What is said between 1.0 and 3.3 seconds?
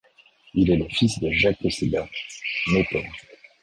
de Jacques Aussedat, notaire.